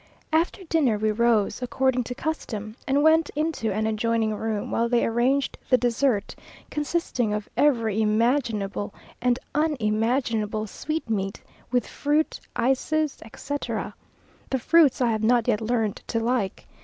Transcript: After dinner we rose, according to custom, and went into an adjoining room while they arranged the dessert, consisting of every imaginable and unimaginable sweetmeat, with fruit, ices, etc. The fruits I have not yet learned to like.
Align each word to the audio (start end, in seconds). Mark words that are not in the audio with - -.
After 0.33 0.63
dinner 0.63 0.97
we 0.97 1.11
rose, 1.11 1.61
according 1.61 2.05
to 2.05 2.15
custom, 2.15 2.75
and 2.87 3.03
went 3.03 3.29
into 3.35 3.71
an 3.71 3.85
adjoining 3.85 4.33
room 4.35 4.71
while 4.71 4.89
they 4.89 5.05
arranged 5.05 5.59
the 5.69 5.77
dessert, 5.77 6.33
consisting 6.71 7.35
of 7.35 7.47
every 7.55 8.01
imaginable 8.01 8.95
and 9.21 9.37
unimaginable 9.53 10.65
sweetmeat, 10.65 11.43
with 11.71 11.85
fruit, 11.85 12.39
ices, 12.55 13.19
etc. 13.23 13.93
The 14.49 14.57
fruits 14.57 15.01
I 15.01 15.11
have 15.11 15.23
not 15.23 15.47
yet 15.47 15.61
learned 15.61 16.01
to 16.07 16.19
like. 16.19 16.65